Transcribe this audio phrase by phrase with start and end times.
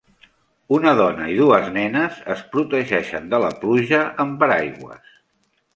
[0.77, 5.19] Una dona i dues nenes es protegeixen de la pluja amb paraigües.